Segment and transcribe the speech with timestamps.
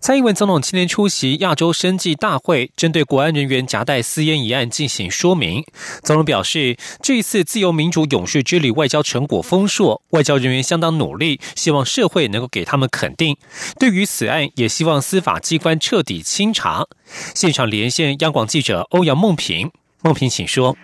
[0.00, 5.64] 蔡英文总统今天出席亚洲生计大会，针对国安人员夹带私烟一案进行说明。
[6.02, 13.36] 总统表示，这一次自由民主勇士之旅外交成果丰硕，外交人员相当努力，希望社会能够给他们肯定。
[13.78, 16.86] 对于此案，也希望司法机关彻底清查。
[17.34, 19.70] 现场连线央广记者欧阳梦平，
[20.02, 20.76] 梦平，请说。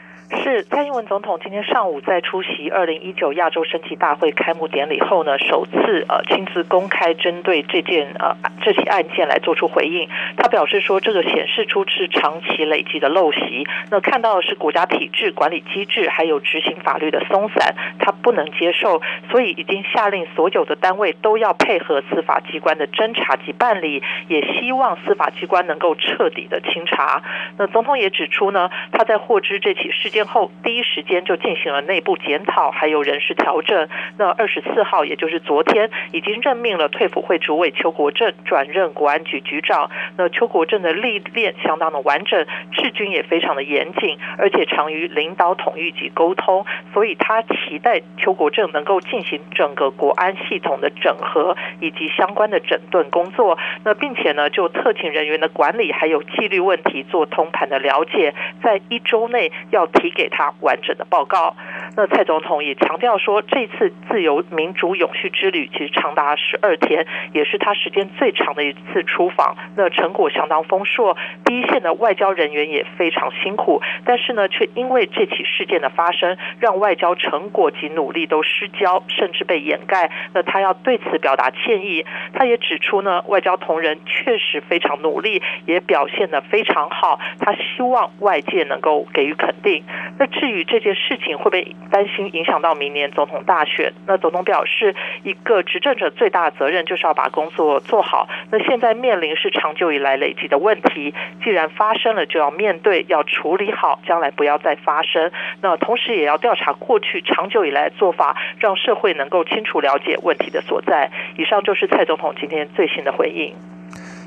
[0.63, 10.09] 蔡英文总统今天上午在出席二零一九亚洲升旗大会开幕典礼后呢，首次呃亲自公开针对这件呃这起案件来做出回应。
[10.37, 27.23] 他表示说，这个显示出是长期累积的陋习，那看到的是国家体制、管理机制还有执行法律的松散，他不能接受，所以已经下令所有的单位都要配合司法机关的侦查及办理，也希望司法机关能够彻底的清查。
[27.59, 30.44] 那总统也指出呢，他在获知这起事件后。
[30.63, 33.89] 第一时间就进行了内部检讨，还有人事调整。
[34.19, 39.91] 那二十四号，也就是昨天，已经任命了退辅会主委邱国正转任国安局局长。
[40.17, 53.57] 那邱国正的历练相当的完整，治军也非常的严谨，而且长于领导统御及沟通，所以他期待邱国正能够进行整个国安系统的整合以及相关的整顿工作。
[53.85, 60.25] 那并且呢，就特勤人员的管理还有纪律问题做通盘的了解，在一周内要提给。
[60.35, 61.55] 他完整的报告。
[61.97, 69.57] 那蔡总统也强调说，这次自由民主永续之旅其实长达十二天，也是他时间最长的一次出访。
[69.77, 80.11] 那成果相当丰硕，第一线的外交人员也非常辛苦，但是呢，却因为这起事件的发生，让外交成果及努力都失焦，甚至被掩盖。
[80.35, 82.05] 那他要对此表达歉意。
[82.33, 87.21] 他也指出呢，外交同仁确实非常努力，也表现得非常好。
[87.39, 89.85] 他希望外界能够给予肯定。
[90.27, 98.29] 至于这件事情会被担心影响到明年总统大选，那总统表示，一个执政者最大的责任就是要把工作做好。
[98.51, 105.31] 那现在面临是长久以来累积的问题，既然发生了，就要面对，要处理好，将来不要再发生。
[105.61, 111.11] 那同时也要调查过去长久以来做法，让社会能够清楚了解问题的所在。
[111.37, 113.55] 以上就是蔡总统今天最新的回应。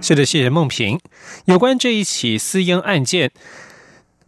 [0.01, 0.99] 是的，谢谢孟平。
[1.45, 3.31] 有关这一起私烟案件。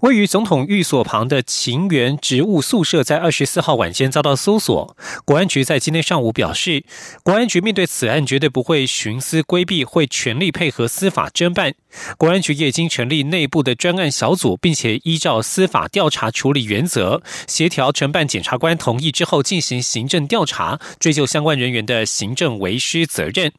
[0.02, 4.96] 位于总统寓所旁的情园植物宿舍，在二十四号晚间遭到搜索。
[5.26, 6.86] 国安局在今天上午表示，
[7.22, 11.74] 国安局面对此案绝对不会徇私规避，会全力配合司法侦办。
[12.18, 23.52] 国安局也已经成立内部的专案小组，并且依照司法调查处理原则，协调承办检察官同意之后进行行政调查，追究相关人员的行政违失责任。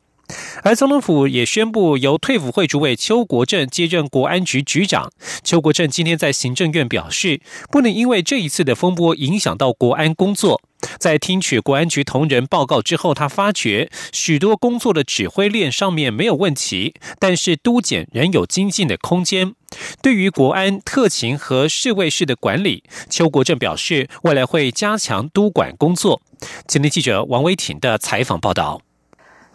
[0.63, 5.11] 而总统府也宣布，由退辅会主委邱国正接任国安局局长。
[5.43, 10.61] 邱国正今天在行政院表示，不能因为这一次的风波影响到国安工作。
[10.99, 19.55] 在听取国安局同仁报告之后，他发觉许多工作的指挥链上面没有问题，但是督检仍有精进的空间。
[20.03, 26.23] 对于国安特勤和侍卫室的管理，邱国正表示，未来会加强督管工作。
[26.67, 28.81] 今天记者王威婷的采访报道。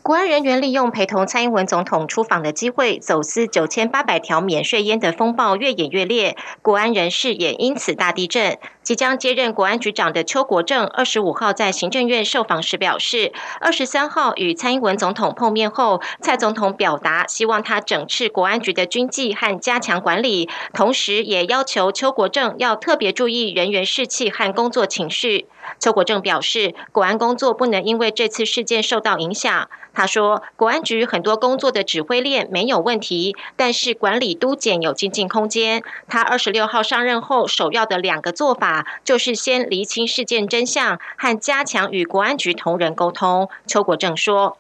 [0.06, 8.60] 国安人员利用陪同蔡英文总统出访的机会，走私九千八百条免税烟的风暴越演越烈，国安人士也因此大地震。
[8.86, 25.48] 即将接任国安局长的邱国正，二十五号在行政院受访时表示，二十三号与蔡英文总统碰面后，蔡总统表达希望他整治国安局的军纪和加强管理，同时也要求邱国正要特别注意人员士气和工作情绪。
[25.80, 29.68] 邱国正表示，国安工作不能因为这次事件受到影响。
[29.96, 35.82] 他说，国安局很多工作的指挥链没有问题，但是管理督检有精进空间。
[36.10, 43.48] 他二十六号上任后，首要的两个做法就是先厘清事件真相和加强与国安局同仁沟通。
[43.68, 44.58] 邱国正说：“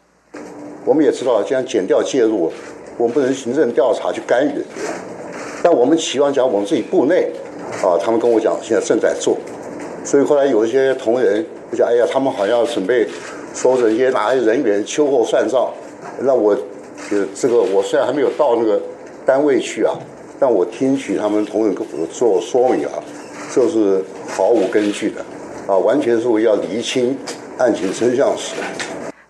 [0.85, 2.51] 我们也知道，既然检调介入，
[2.97, 4.63] 我们不能行政调查去干预，
[5.63, 7.31] 但我们期望讲我们自己部内
[7.83, 9.37] 啊，他们跟我讲现在正在做。
[10.03, 13.07] 所以后来有一些同仁就讲：哎呀，他们好像准备。”
[13.55, 15.71] 收着一些哪些人员秋后算账，
[16.19, 16.51] 那我，
[17.09, 18.77] 呃，这个我虽然还没有到那个
[19.25, 19.93] 单位去啊，
[20.37, 21.73] 但我听取他们同仁
[22.11, 22.91] 做说明啊，
[23.55, 25.21] 这是毫无根据的，
[25.65, 27.17] 啊，完全是为要厘清
[27.57, 28.53] 案情真相时。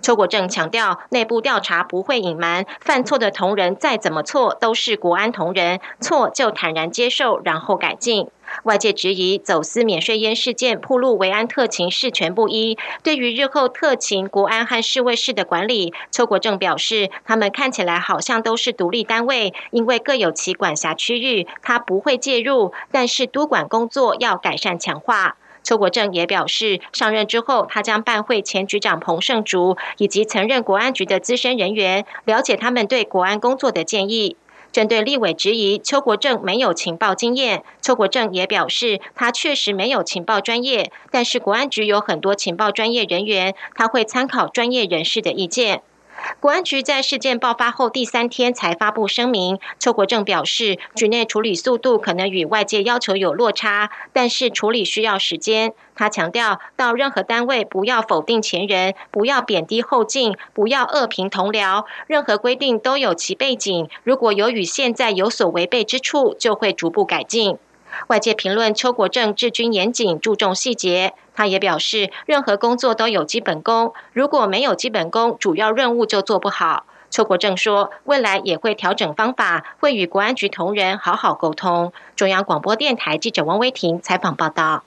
[0.01, 8.27] 邱国正强调，内部调查不会隐瞒，犯错的同仁再怎么错都是国安同仁，错就坦然接受，然后改进。
[8.63, 25.37] 外界质疑走私免税烟事件铺路维安特勤事权不一，对于日后特勤、国安和侍卫室的管理，邱国正表示，他们看起来好像都是独立单位，因为各有其管辖区域，他不会介入，但是督管工作要改善强化。
[25.63, 34.37] 邱国正也表示，上任之后，他将办会前局长彭胜竹以及曾任国安局的资深人员，了解他们对国安工作的建议。
[34.75, 45.81] 针对立委质疑邱国正没有情报经验，邱国正也表示，他确实没有情报专业，但是国安局有很多情报专业人员，他会参考专业人士的意见。
[46.39, 49.59] 国安局在事件爆发后第三天才发布声明。
[49.79, 55.73] 邱国正表示，局内处理速度可能与外界要求有落差，但是处理需要时间。
[55.95, 61.85] 他强调，到任何单位不要否定前人，不要贬低后进，不要恶评同僚。
[62.07, 67.57] 任何规定都有其背景，如果有与现在有所违背之处，就会逐步改进。
[68.07, 71.13] 外界评论邱国正治军严谨，注重细节。
[71.33, 76.85] 他也表示，任何工作都有基本功，如果没有基本功，主要任务就做不好。
[77.09, 81.93] 邱国正说，未来也会调整方法，会与国安局同仁好好沟通。
[82.15, 84.83] 中央广播电台记者王威婷采访报道。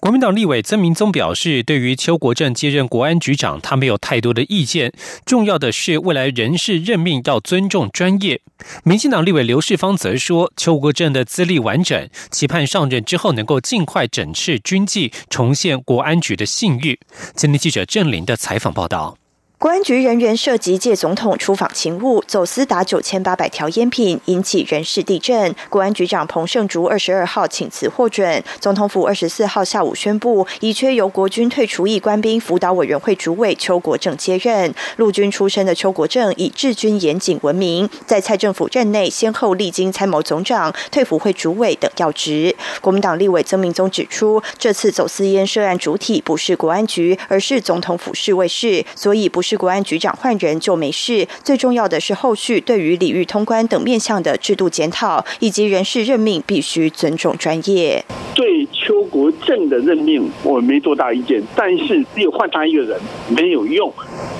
[0.00, 4.92] 国民党立委曾明宗表示，对于邱国正接任国安局长，他没有太多的意见。
[5.26, 8.40] 重要的是，未来人事任命要尊重专业。
[8.84, 17.00] 民进党立委刘世芳则说，邱国正的资历完整，期盼上任之后能够尽快整治军纪，重现国安局的信誉。
[17.34, 19.18] 今天记者郑林的采访报道。
[19.58, 25.52] 公安局人员涉及借总统出访勤务，走私达九千八百条烟品，引起人事地震。
[25.68, 34.72] 国安局长彭胜竹二十二号请辞获准，总统府二十四号下午宣布，已缺由国军退出役官兵辅导委员会主委邱国正接任。
[34.94, 42.54] 陆军出身的邱国正以治军严谨闻名，在蔡政府任内先后历经参谋总长、退辅会主委等要职。
[42.80, 49.58] 国民党立委曾明宗指出，这次走私烟涉案主体不是国安局，而是总统府侍卫室，所以不是是。
[49.58, 58.04] 国安局长换人就没事，最重要的是后续对于礼遇通关等面向的制度检讨以及人事任命必须尊重专业。
[58.36, 63.92] 对邱国正的任命我没多大意见，但是只有换他一个人没有用，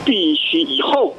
[0.04, 1.12] 必须以后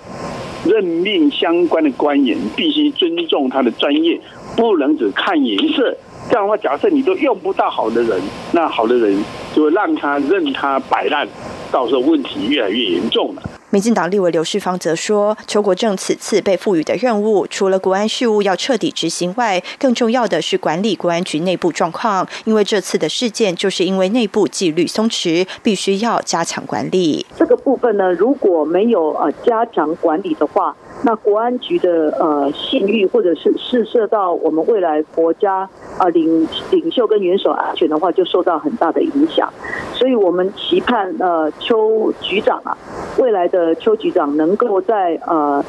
[0.63, 4.18] 任命相关的官员必须尊重他的专业，
[4.56, 5.94] 不能只看颜色。
[6.30, 8.21] 这样的话，假设你都用不到好的人，
[8.53, 9.21] 那好的人
[9.53, 11.27] 就会让他任他摆烂，
[11.69, 13.42] 到时候问题越来越严重了。
[13.71, 22.27] 民进党立委刘世芳则说，邱国正此次被赋予的任务，除了国安事务要彻底执行外，更重要的是管理国安局内部状况。
[22.45, 27.24] 因为这次的事件，就是因为内部纪律松弛，必须要加强管理。
[27.38, 39.51] 这个部分呢，如果没有呃加强管理的话，那国安局的呃信誉，或者是试射到我们未来国家啊领领袖跟元首安全的话，就受到很大的影响。
[39.94, 42.78] 所以我们期盼呃邱局长啊，
[43.18, 43.75] 未来的。
[43.75, 45.63] 邱局长能够在呃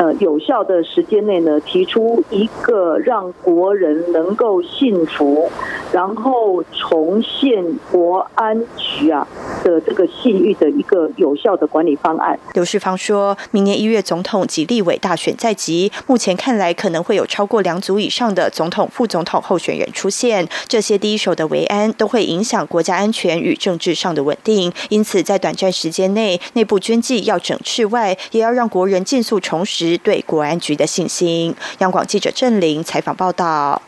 [0.00, 5.50] 呃有效的时间内呢，提出一个让国人能够信服，
[5.92, 7.62] 然后重现
[7.92, 9.28] 国安局啊。
[9.62, 12.38] 的这个信誉的一个有效的管理方案。
[12.54, 24.72] 刘世芳说，明年一月总统及立委大选在即，目前看来可能会有超过两组以上的总统、副总统候选人出现，这些第一手的维安都会影响国家安全与政治上的稳定。
[24.88, 31.54] 因此，在短暂时间内，内部军纪要整治外，也要让国人尽速重拾对国安局的信心。
[31.78, 33.82] 央广记者郑玲采访报道。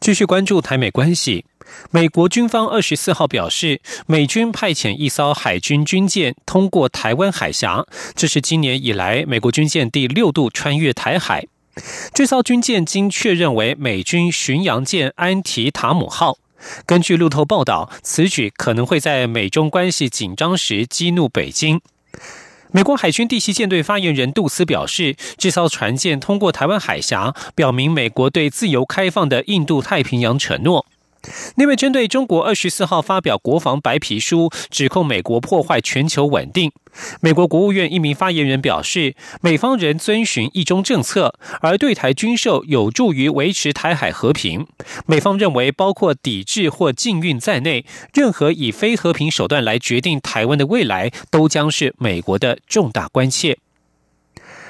[0.00, 1.44] 继续关注台美关系。
[1.90, 11.46] 美国军方二十四号表示，美军派遣一艘海军军舰通过台湾海峡，这是今年以来美国军舰第六度穿越台海。
[12.14, 16.38] 这艘军舰经确认为美军巡洋舰安提塔姆号。
[16.86, 21.80] 根据路透报道，此举可能会在美中关系紧张时激怒北京。
[22.72, 30.84] 美国海军第七舰队发言人杜斯表示，这艘船舰通过台湾海峡，表明美国对自由开放的印度太平洋承诺。
[31.56, 36.72] 那位针对中国二十四号发表国防白皮书，指控美国破坏全球稳定。
[37.20, 44.66] 美国国务院一名发言人表示，美方仍遵循一中政策，而对台军售有助于维持台海和平。
[45.04, 53.58] 美方认为，包括抵制或禁运在内，任何以非和平手段来决定台湾的未来，都将是美国的重大关切。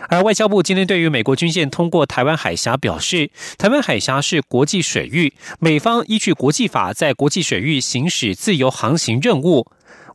[0.08, 9.66] 而外交部今天对于美国军舰通过台湾海峡表示，台湾海峡是国际水域，美方依据国际法在国际水域行使自由航行任务，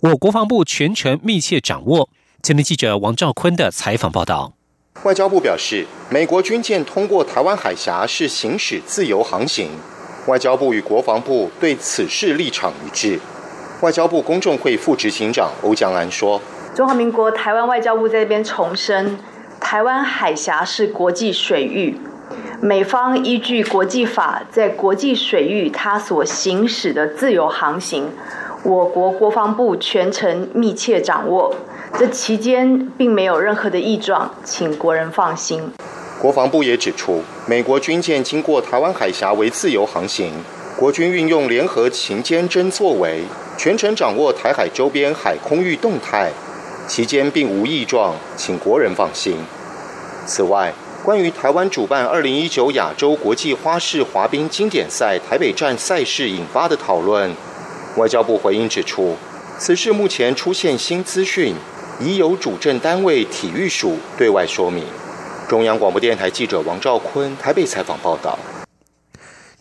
[0.02, 2.10] 我国防部全程密切掌握。
[2.42, 4.54] 今天记者王兆坤的采访报道。
[5.04, 9.70] 外交部表示，美国军舰通过台湾海峡是行使自由航行。
[10.28, 13.20] 外交部与国防部对此事立场一致。
[13.82, 16.40] 外交部公众会副执行长欧江安说
[16.76, 19.18] ：“中华民国台湾外交部在这边重申，
[19.62, 21.96] 台湾海峡是国际水域，
[22.60, 28.10] 美方依据国际法在国际水域它所行使的自由航行，
[28.64, 31.56] 我国国防部全程密切掌握。
[31.98, 35.72] 这期间并没有任何的异状，请国人放心。”
[36.20, 40.34] 国防部也指出，美国军舰经过台湾海峡为自由航行，
[40.76, 43.22] 国军运用联合勤监侦作为，
[43.58, 46.32] 全程掌握台海周边海空域动态，
[46.92, 49.38] 期间并无异状，请国人放心。
[50.26, 50.74] 此外，
[51.06, 57.34] 关于台湾主办二零一九亚洲国际花式滑冰经典赛台北站赛事引发的讨论，
[57.96, 59.16] 外交部回应指出，
[59.58, 61.56] 此事目前出现新资讯，
[62.02, 64.84] 已有主政单位体育署对外说明。
[65.48, 68.38] 中央广播电台记者王兆坤台北采访报道。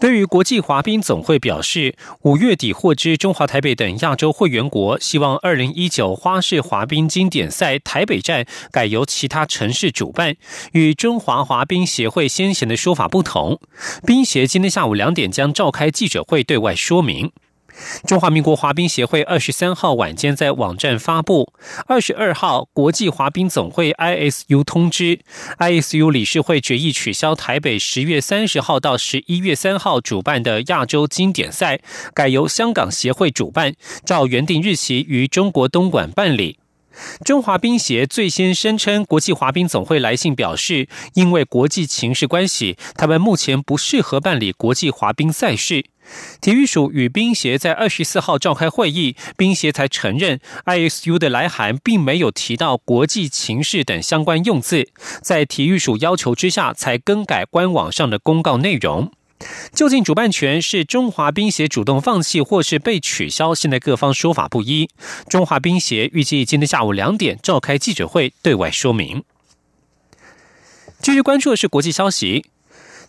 [0.01, 10.37] 对于国际滑冰总会表示，五月底获知中华台北等亚洲会员国希望二零一九花式滑冰经典赛台北站改由其他城市主办，
[10.73, 13.61] 与中华滑冰协会先前的说法不同。
[14.07, 17.31] 冰协今天下午两点将召开记者会对外说明。
[18.07, 21.53] 中华民国滑冰协会二十三号晚间在网站发布，
[21.87, 25.19] 二十二号国际滑冰总会 ISU 通知
[25.59, 31.81] ，ISU 理事会决议取消台北十月三十号到十一月三号主办的亚洲经典赛，
[32.15, 36.60] 改由香港协会主办，照原定日期于中国东莞办理。
[37.25, 45.87] 中华冰协最先声称，国际滑冰总会来信表示，因为国际情势关系，他们目前不适合办理国际滑冰赛事。
[46.41, 54.89] 体育署与冰协在二十四号召开会议，冰协才承认 ISU 的来函并没有提到国际情势等相关用字，
[55.23, 59.13] 在体育署要求之下，才更改官网上的公告内容。
[59.73, 63.55] 究竟主办权是中华冰协主动放弃，或是被取消？
[63.55, 64.89] 现在各方说法不一。
[65.29, 69.25] 中华冰协预计今天下午两点召开记者会，对外说明。
[71.01, 72.45] 继续关注的是国际消息。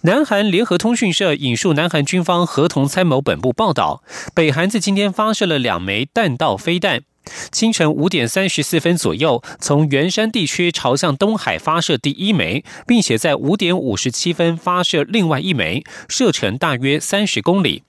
[0.04, 4.02] 南韩联合通讯社引述南韩军方合同参谋本部报道，
[4.34, 7.04] 北韩在今天发射了两枚弹道飞弹。
[7.52, 17.84] 清晨五点三十四分左右，从元山地区朝向东海发射第一枚，并且在五点五十七分发射另外一枚，射程大约三十公里。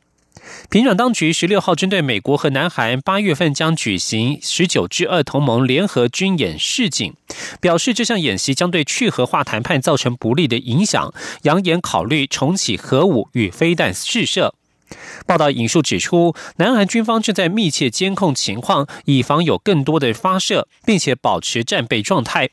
[0.70, 7.14] 平壤当局十六号针对美国和南韩八月份将举行十九之二同盟联合军演示警，
[7.60, 11.12] 表示这项演习将对去核化谈判造成不利的影响，
[11.42, 14.54] 扬言考虑重启核武与飞弹试射。
[15.26, 22.50] 报道引述指出，南韩军方正在密切监控情况，以防有更多的发射，并且保持战备状态。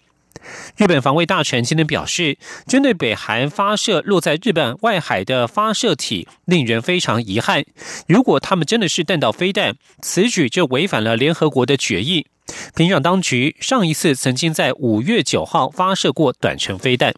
[0.78, 7.66] 日本防卫大臣今天表示，针对北韩发射落在日本外海的发射体，令人非常遗憾。
[8.08, 12.28] 如果他们真的是弹道飞弹，此举就违反了联合国的决议。
[12.76, 17.14] 平壤当局上一次曾经在五月九号发射过短程飞弹。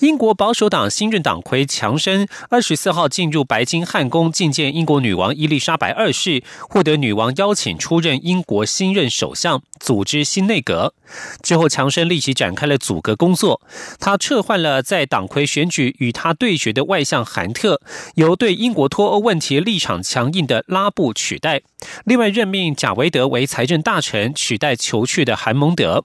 [0.00, 10.94] 英国保守党新任党魁强生二十四号进入白金汉宫觐见英国女王伊丽莎白二世，获得女王邀请出任英国新任首相，组织新内阁。
[11.42, 13.62] 之后，强生立即展开了阻隔工作。
[14.00, 17.80] 他撤换了在党魁选举与他对决的外相韩特，
[18.16, 21.62] 由对英国脱欧问题立场强硬的拉布取代。
[22.04, 26.04] 另外，任命贾维德为财政大臣，取代求去的韩蒙德。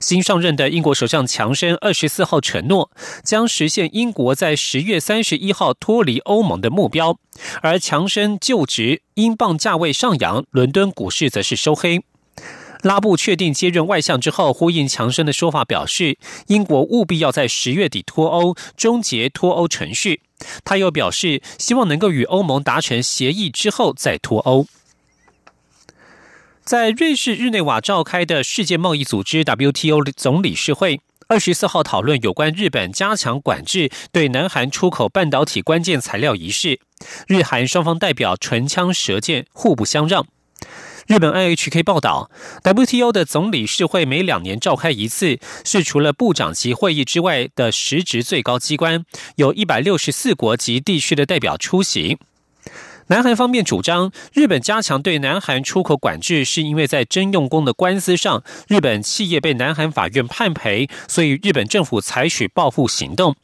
[0.00, 2.90] 新上任的英国首相强生二十四号承诺，
[3.24, 7.18] 将实现英国在十月三十一号脱离欧盟的目标。
[7.62, 12.02] 而强生就职，英镑价位上扬，伦敦股市则是收黑。
[12.82, 20.22] 拉布确定接任外相之后，呼应强生的说法，表示英国务必要在十月底脱欧，终结脱欧程序。
[20.64, 24.66] 他又表示，希望能够与欧盟达成协议之后再脱欧。
[26.72, 36.80] 在瑞士日内瓦召开的世界贸易组织 WTO 总理事会，二十四号讨论有关日本加强管制对南韩出口半导体关键材料一事。
[37.28, 40.26] 日韩双方代表唇枪舌剑，互不相让。
[41.06, 42.30] 日本 IHK 报道
[42.64, 49.04] ，WTO 的总理事会每两年召开一次，是除了部长级会议之外的实职最高机关，
[49.36, 52.16] 有一百六十四国及地区的代表出席。
[53.12, 63.36] 南韩方面主张，日本加强对南韩出口管制，是因为在征用工的官司上，日本企业被南韩法院判赔，所以日本政府采取报复行动。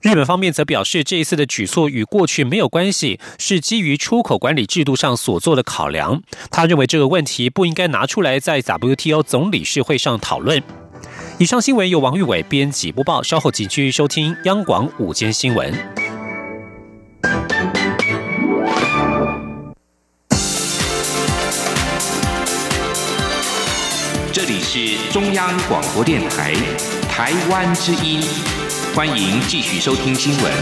[0.00, 6.20] 日本方面则表示，这一次的举措与过去没有关系，是基于出口管理制度上所做的考量。
[6.50, 10.60] 他认为这个问题不应该拿出来在 WTO 总理事会上讨论。
[11.38, 15.72] 以上新闻由王玉伟编辑播报，稍后请继续收听央广午间新闻。
[24.36, 26.52] 这里是中央广播电台
[27.08, 28.20] 台湾之音，
[28.94, 30.52] 欢迎继续收听新闻。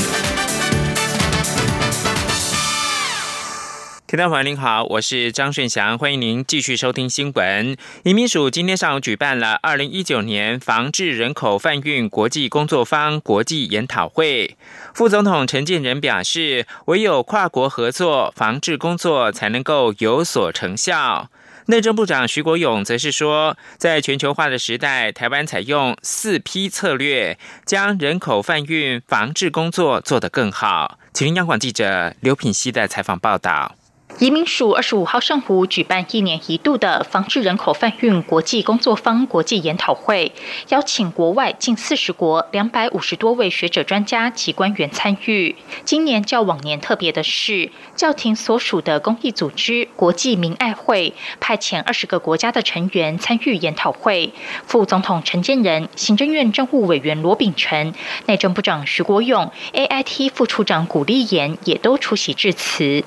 [4.06, 7.76] 听众朋友您好，我是张顺祥，欢迎您继续收听新闻。
[8.04, 14.56] 移民署今天上午举办了二零一九年防治人口贩运国际工作方国际研讨会。
[14.94, 21.28] 副总统陈建仁表示，唯有跨国合作，防治工作才能够有所成效。
[21.66, 30.98] 内政部长徐国勇则是说，在全球化的时代，台湾采用四批策略，将人口贩运防治工作做得更好。
[31.14, 33.74] 请央广记者刘品希的采访报道。
[34.20, 40.30] 移民署二十五号上午举办一年一度的防治人口贩运国际工作坊国际研讨会，
[40.68, 45.56] 邀请国外近四十国两百五十多位学者、专家及官员参与。
[45.84, 54.32] 今年较往年特别的是，教廷所属的公益组织国际民爱会派遣二十个国家的成员参与研讨会。
[54.64, 57.92] 副总统陈建仁、行政院政务委员罗秉成、
[58.26, 63.04] 内政部长徐国勇、AIT 副处长古立言也都出席致辞。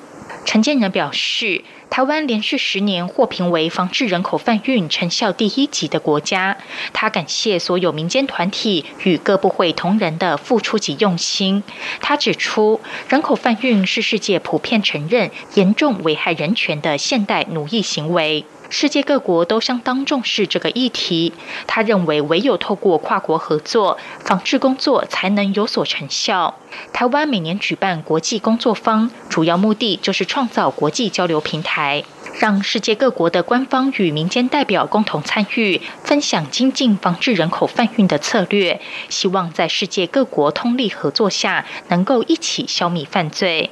[0.47, 6.55] 陈建仁表示，台湾连续十年获评为防治人口贩运成效第一级的国家。
[6.93, 11.63] 他感谢所有民间团体与各部会同仁的付出及用心。
[11.99, 18.45] 他指出，人口贩运是世界普遍承认严重危害人权的现代奴役行为。
[18.69, 21.33] 世界各国都相当重视这个议题。
[21.65, 26.57] 他认为，唯有透过跨国合作，防治工作才能有所成效。
[26.91, 32.03] 台湾每年举办国际工作坊，主要目的就是创造国际交流平台，
[32.39, 38.81] 让世界各国的官方与民间代表共同参与，分享精进防治人口贩运的策略。
[39.09, 43.71] 希望在世界各国通力合作下，能够一起消灭犯罪。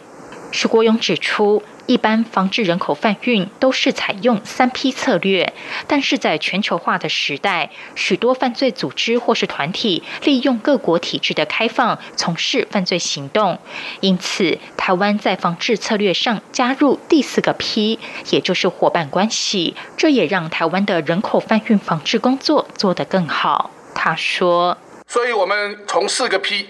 [0.51, 1.61] 徐国勇指出。
[1.87, 5.53] 一般防治人口贩运都是采用三批策略，
[5.87, 13.59] 但是在全球化的时代，许多犯罪组织或是团体利用各国体制的开放从事犯罪行动，
[13.99, 17.99] 因此台湾在防治策略上加入第四个批，
[18.31, 23.69] 也就是伙伴关系，这也让台湾的人口贩运防治工作做得更好。
[23.93, 26.67] 他说：“所以我们从四个批，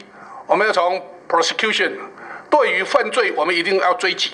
[0.47, 1.93] 我们要从 prosecution，
[2.49, 4.31] 对于犯罪我们一定要追击。”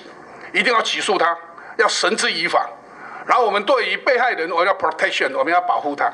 [0.53, 1.37] 一定要起诉他，
[1.77, 2.69] 要绳之以法。
[3.25, 6.11] 然后我们对于被害人，我们要 protection，我们要保护他。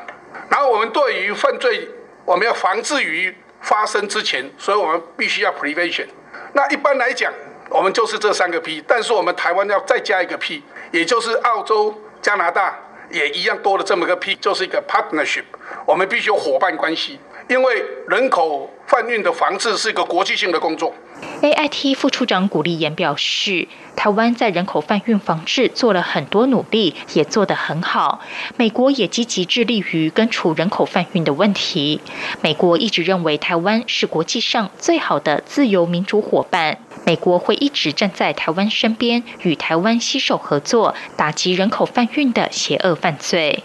[0.50, 1.88] 然后我们对于犯罪，
[2.26, 6.06] 我们要防治于发生之前，所以我们必须要 prevention。
[6.54, 7.32] 那一般来讲，
[7.70, 12.78] 我们就是这三个 P，但是我们台湾要再加一个 P，也就是澳洲、加拿大
[13.10, 15.46] 也一样多了这么个 P，就是一个 partnership。
[15.86, 20.94] 我们必须有伙伴关系，因为人口贩运的防治是一个国际性的工作。
[21.42, 28.22] AIT 副处长古立言表示，台湾在人口贩运防治做了很多努力，也做得很好。
[28.56, 32.02] 美国也积极致力于根除人口贩运的问题。
[32.42, 43.64] 美国一直认为台湾是国际上最好的自由民主伙伴，美国会一直站在台湾身边，与台湾携手合作，打击人口贩运的邪恶犯罪。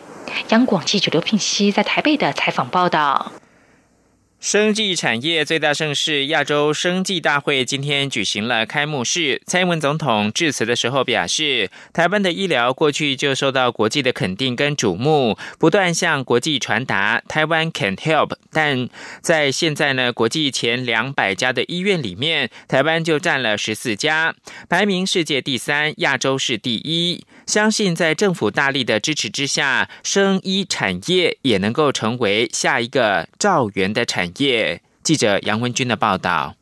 [0.51, 3.33] 央广记者刘品熙在台北的采访报道。
[4.43, 9.41] 生技产业最大盛事亚洲生技大会今天举行了开幕式。
[9.47, 18.33] 蔡英文总统致辞的时候表示，台湾的医疗过去就受到国际的肯定跟瞩目，不断向国际传达台湾 can help。
[18.51, 18.89] 但
[19.21, 24.35] 在现在呢，国际前两百家的医院里面，台湾就占了十四家，
[24.69, 27.25] 排名世界第三，亚洲是第一。
[27.47, 34.32] 相信在政府大力的支持之下，生医产业也能够成为下一个兆元的产业。
[35.03, 36.57] 记者杨文军的报道。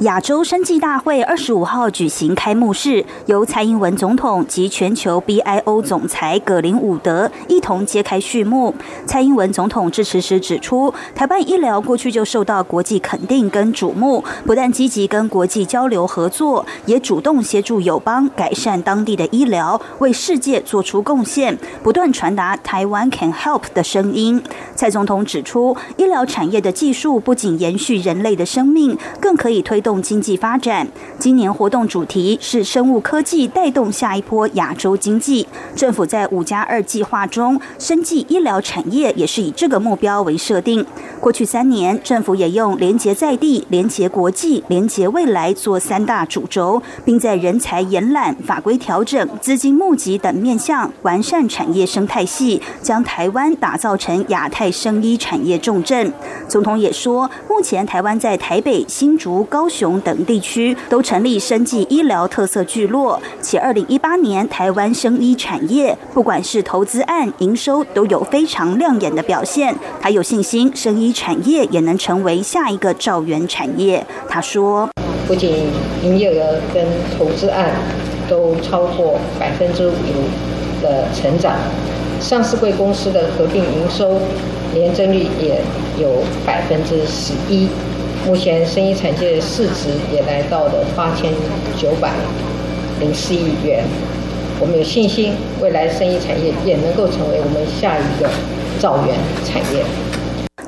[0.00, 8.74] 亚洲生技大会二十五号举行开幕式，由蔡英文总统及全球 BIO 总裁葛林伍德一同揭开序幕。
[9.06, 24.42] 蔡英文总统致辞时指出，台湾医疗过去就受到国际肯定跟瞩目，不但积极跟国际交流合作，也主动协助友邦改善当地的医疗，为世界做出贡献，不断传达台湾 can help 的声音。
[24.74, 30.88] 蔡总统指出，医疗产业的技术不仅延续人类的生命，更可以推动经济发展。
[31.18, 35.46] 今年活动主题是生物科技带动下一波亚洲经济。
[35.76, 40.84] 政府在五加二计划中，生技医疗产业也是以这个目标为设定。
[41.20, 56.12] 过去三年，政府也用连结在地、连结国际、连结未来做三大主轴，并在人才延揽、法规调整、资金募集等面向完善产业生态系，将台湾打造成亚太生医产业重镇。
[56.48, 69.74] 总统也说，目前台湾在台北、新竹、高雄等地区都成立生技医疗特色聚落，且二零一八年台湾生医产业不管是投资案、营收都有非常亮眼的表现。
[70.00, 74.06] 他有信心，生医产业也能成为下一个兆元产业。
[74.28, 74.88] 他说
[75.26, 75.50] ：“不仅
[76.04, 76.86] 营业额跟
[77.18, 77.72] 投资案
[78.28, 79.92] 都超过百分之五
[80.80, 81.56] 的成长，
[82.20, 84.20] 上市贵公司的合并营收
[84.72, 85.60] 年增率也
[85.98, 87.68] 有百分之十一。”
[88.26, 91.30] 目前，生意产业市值也来到了八千
[91.76, 92.10] 九百
[92.98, 93.84] 零四亿元。
[94.58, 98.30] 我们有信心，未来生意产业也能够成为我们下一个
[98.80, 99.84] 造园产业。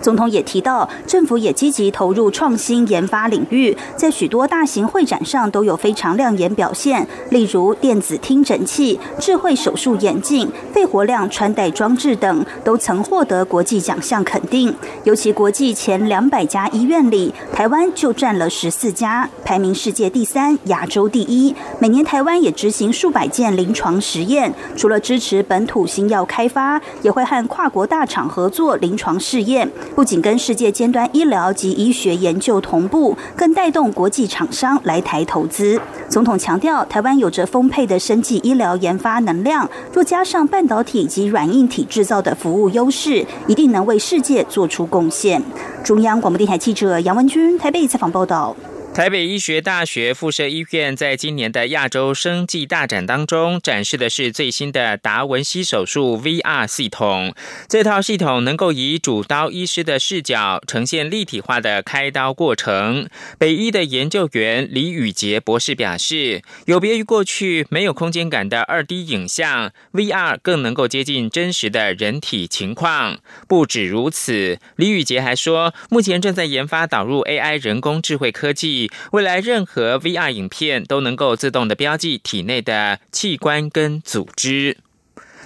[0.06, 14.72] 总统也提到，政府也积极投入创新研发领域，在许多大型会展上都有非常亮眼表现，例如电子听诊器、智慧手术眼镜、肺活量穿戴装置等，都曾获得国际奖项肯定。
[15.02, 21.52] 尤其国际前两百家医院里，台湾就占了十四家，排名世界第三，亚洲第一。
[21.80, 29.68] 每年台湾也执行数百件临床实验，除了支持本土新药开发，也会和跨国大厂合作临床试验。
[29.96, 35.80] 不仅跟世界尖端医疗及医学研究同步，更带动国际厂商来台投资。
[36.06, 45.42] 总统强调，台湾有着丰沛的生技医疗研发能量，若加上半导体及软硬体制造的服务优势，一定能为世界做出贡献。
[45.82, 48.54] 中央广播电台记者杨文君台北采访报道。
[48.96, 57.34] 台北医学大学附设医院在今年的亚洲生技大展当中展示的是最新的达文西手术 VR 系统。
[57.68, 63.06] 这套系统能够以主刀医师的视角呈现立体化的开刀过程。
[63.38, 73.18] 北医的研究员李宇杰博士表示，有别于过去没有空间感的二 D 影像，VR 更能够接近真实的人体情况。
[73.46, 78.85] 不止如此，李宇杰还说，目前正在研发导入 AI 人工智慧科技。
[79.12, 84.78] 未来任何 VR 影片都能够自动的标记体内的器官跟组织。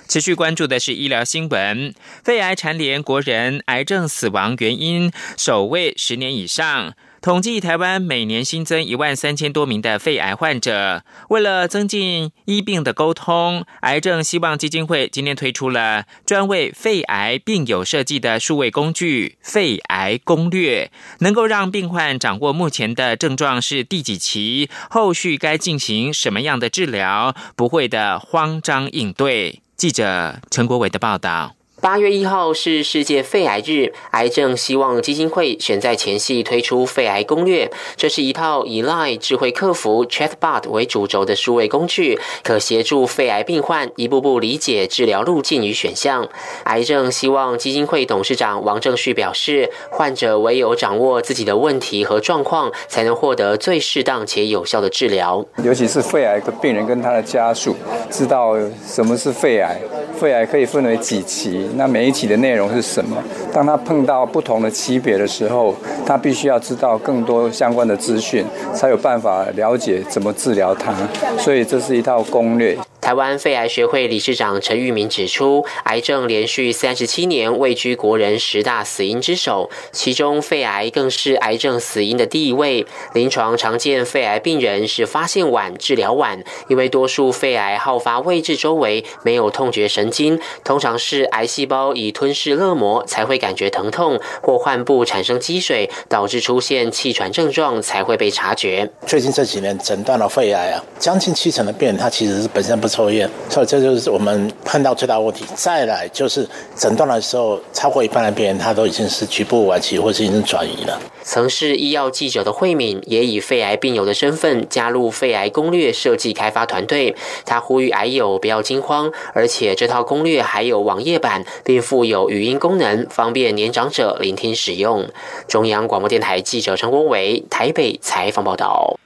[0.09, 6.95] 持续关注的是医疗新闻，肺癌蝉联国人癌症死亡原因首位十年以上。
[7.23, 11.05] 统计台湾每年新增一万三千多名的肺癌患者。
[11.29, 29.61] 为了增进医病的沟通，癌症希望基金会今天推出了专为肺癌病友设计的数位工具——肺癌攻略，能够让病患掌握目前的症状是第几期，后续该进行什么样的治疗，不会的慌张应对。
[29.77, 31.55] 记者陈国伟的报道。
[31.81, 37.71] 八月一号是世界肺癌日，癌症希望基金会选在前夕推出肺癌攻略。
[37.97, 46.29] 这是一套以 lie 智慧客服 Chatbot 为主轴的数位工具，可协助肺癌病患一步步理解治疗路径与选项。
[46.65, 55.43] 癌症希望基金会董事长王正旭表示，患者唯有掌握自己的问题和状况，才能获得最适当且有效的治疗。
[55.65, 57.75] 尤其是肺癌的病人跟他的家属，
[58.11, 58.55] 知道
[58.87, 59.81] 什么是肺癌，
[60.19, 61.70] 肺癌可以分为几期。
[61.77, 63.17] 那每一期的内容是什么？
[63.53, 65.75] 当他碰到不同的级别的时候，
[66.07, 70.93] 他必须要知道更多相关的资讯，才有办法了解怎么治疗他。
[71.39, 72.77] 所以这是一套攻略。
[73.01, 82.87] 台湾肺癌学会理事长陈玉明指出，癌症连续三十七年位居国人十大死因之首，其中肺癌更是癌症死因的第一位。
[83.15, 98.91] 临床常见肺癌病人是发现晚、治疗晚，因为多数肺癌好发位置周围没有痛觉神经，通常是癌细胞已吞噬肋膜才会感觉疼痛，或患部产生积水，导致出现气喘症状才会被察觉。
[99.07, 102.90] 最近这几年诊断了肺癌啊，将近七成的病人他其实是本身不。
[102.91, 105.45] 抽烟，所以这就是我们碰到最大问题。
[105.55, 111.01] 再来就是诊断的时候，超过一半的病人他都已经是局部晚期，或是已经转移了。
[111.23, 117.15] 曾是医药记者的慧敏，也以肺癌病友的身份加入肺癌攻略设计开发团队。
[117.47, 125.09] 他呼吁癌友不要惊慌，而且这套攻略还有网页版，并附有语音功能，方便年长者聆听使用。
[125.47, 128.97] 中央广播电台记者陈国伟台北采访报道。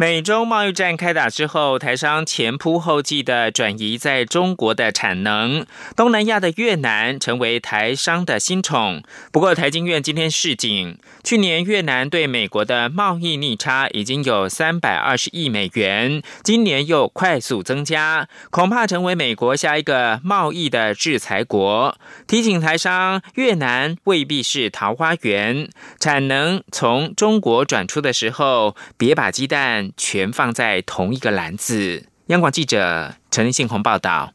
[0.00, 9.02] 美中贸易战开打之后，台商前仆后继的转移在中国的产能，东南亚的越南成为台商的新宠。
[9.30, 21.94] 不过，台经院今天示警，去年越南对美国的贸易逆差已经有三百二十亿美元，今年又快速增加，恐怕成为美国下一个贸易的制裁国。
[22.26, 29.89] 提醒台商，越南未必是桃花源，产能从中国转出的时候，别把鸡蛋。
[29.96, 32.06] 全放在同一个篮子。
[32.26, 34.32] 央广记者陈立信宏报道。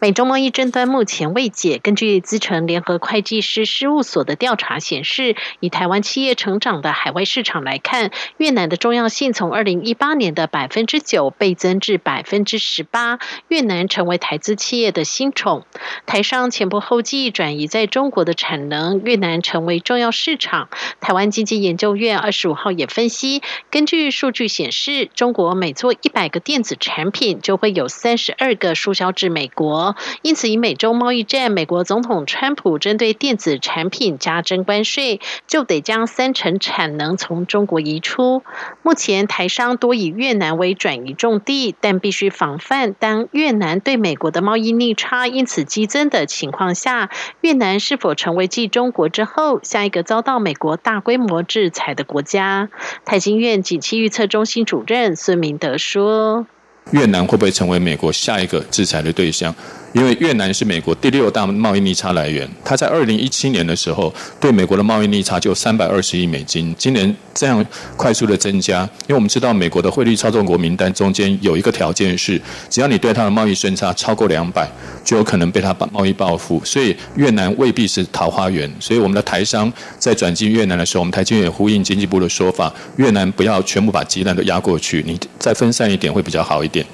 [0.00, 1.80] 美中贸易争端目前未解。
[1.82, 15.66] 根据资诚联合会计师事务所的调查显示，以台湾企业成长的海外市场来看，越南的重要性从二零一八年的百分之九倍增至百分之十八，越南成为台资企业的新宠。
[16.06, 20.68] 台商前仆后继转移在中国的产能，越南成为重要市场。
[21.00, 29.87] 台湾经济研究院二十五号也分析，根据数据显示，中国每做一百个电子产品，就会有三十二个输销至美国。
[30.22, 38.42] 因此，以美洲贸易战，美国总统川普针对电子产品加征关税，就得将三成产能从中国移出。
[38.82, 52.68] 目前台商多以越南为转移重地，但必须防范，当越南对美国的贸易逆差因此激增的情况下，越南是否成为继中国之后下一个遭到美国大规模制裁的国家？
[53.04, 56.46] 台经院景气预测中心主任孙明德说。
[56.92, 59.54] 越南会不会成为美国下一个制裁的对象？
[59.92, 67.64] 因为越南是美国第六大贸易逆差来源，它在二零一七年的时候对美国的贸易逆差就三百二十亿美金，今年这样
[67.96, 74.68] 快速的增加，因为我们知道美国的汇率操纵国名单中间有一个条件是，只要你对它的贸易顺差超过两百，
[75.04, 86.84] 就有可能被它把贸易报复，所以越南未必是桃花源，所以我们的台商在转进越南的时候，我们台经也呼应经济部的说法，越南不要全部把鸡蛋都压过去，你再分散一点会比较好一点。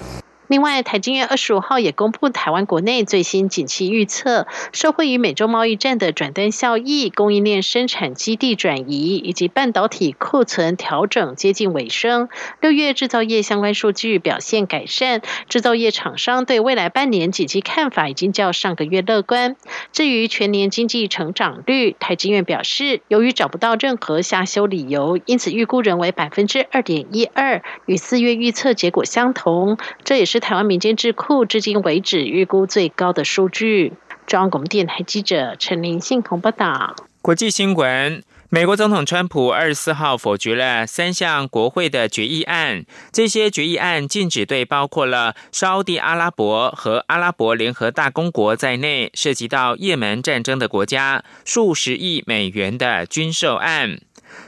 [0.47, 12.29] 另外，台经院二十五号也公布台湾国内最新景气预测，受惠于美洲贸易战的转单效益、供应链生产基地转移以及半导体库存调整接近尾声，
[12.61, 19.57] 六月制造业相关数据表现改善，制造业厂商对未来半年景气看法已经较上个月乐观。
[19.93, 29.79] 至于全年经济成长率，台经院表示，由于找不到任何下修理由，因此预估仍为百分之二点一二，与四月预测结果相同。
[30.05, 30.34] 这也是。
[30.35, 33.93] 是台湾民间智库至今为止预估最高的数据。
[34.27, 36.97] 中央广播电台记者陈林信报道。
[37.23, 54.01] 国际新闻：美国总统川普二十四号否决了三项国会的决议案，这些决议案禁止对包括了沙地阿拉伯和阿拉伯联合大公国在内涉及到也门战争的国家数十亿美元的军售案。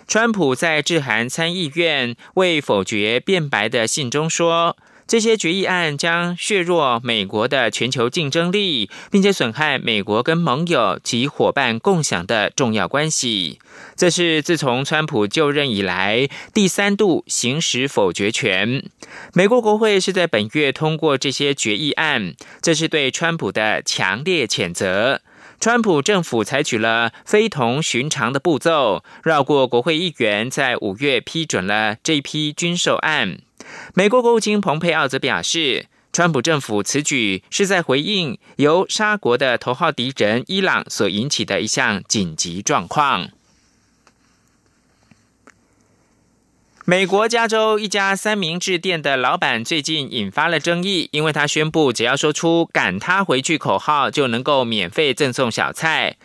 [0.09, 4.77] 川普在致函参议院为否决辩白的信中说。
[5.07, 13.61] 这些决议案将削弱美国的全球竞争力，并且损害美国跟盟友及伙伴共享的重要关系。
[13.95, 18.83] 这是自从川普就任以来第三度行使否决权。
[19.33, 25.21] 美国国会是在本月通过这些决议案，这是对川普的强烈谴责。
[25.61, 33.39] 川普政府采取了非同寻常的步骤，绕过国会议员，在五月批准了这批军售案。
[33.95, 43.29] 美国国务卿蓬佩奥则表示，川普政府此举是在回应由沙国的头号敌人伊朗所引起的一项紧急状况。
[46.89, 56.17] 美国加州一家三明治店的老板最近引发了争议，因为他宣布只要说出“赶他回去”口号，就能够免费赠送小菜。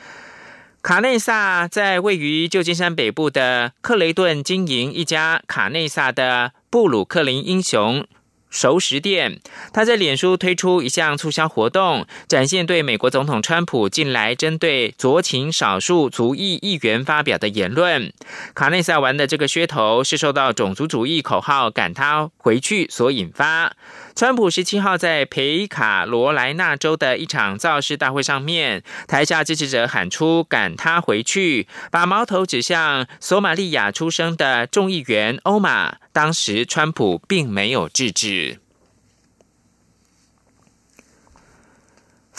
[0.84, 6.54] 卡内萨在位于旧金山北部的克雷顿经营一家卡内萨的。
[6.71, 8.07] 布鲁克林英雄
[8.49, 9.41] 熟食店，
[9.73, 18.13] 他在脸书推出一项促销活动，展现对美国总统川普近来针对酌情少数族裔议员发表的言论。
[18.55, 23.75] 卡内萨玩的这个噱头是受到种族主义口号赶他回去所引发。
[24.13, 35.97] 川普十七号在北卡罗来纳州的一场造势大会上面，台下支持者喊出“赶他回去”，把矛头指向索马利亚出生的众议员欧马。
[36.13, 38.60] 当时川普并没有制止。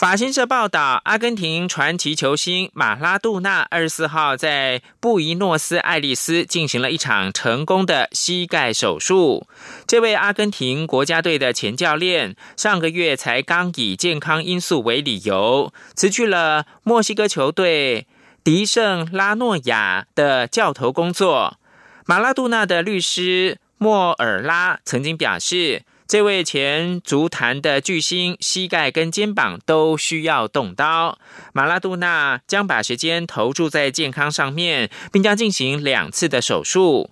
[0.03, 9.47] 法新社报道，阿根廷传奇球星马拉杜纳二十四号在布宜诺斯艾利斯进行了一场成功的膝盖手术。
[9.87, 18.05] 这位阿根廷国家队的前教练上个月才刚以健康因素为理由辞去了墨西哥球队
[18.43, 21.57] 迪圣拉诺亚的教头工作。
[22.05, 25.83] 马拉杜纳的律师莫尔拉曾经表示。
[26.13, 31.17] 这位前足坛的巨星，膝盖跟肩膀都需要动刀。
[31.53, 37.09] 马拉杜纳将把时间投注在健康上面，并将进行两次的手术。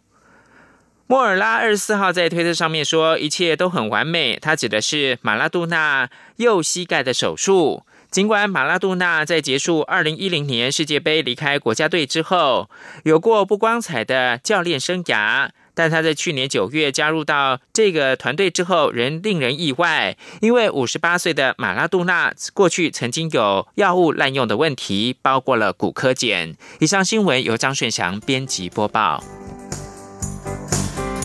[1.07, 4.37] 莫尔拉二十四号在推特上面说，一切都很完美。
[4.39, 7.83] 他指的是马拉杜纳右膝盖的手术。
[8.11, 12.69] 尽管马拉杜纳在结束二零一零年世界杯离开国家队之后，
[13.05, 15.49] 有过不光彩的教练生涯。
[15.81, 26.55] 但他在去年九月加入到这个团队之后，仍令人意外，因为五十八岁的马拉杜纳过去曾经有药物滥用的问题，包括了骨科检。
[26.79, 29.23] 以上新闻由张顺祥编辑播报。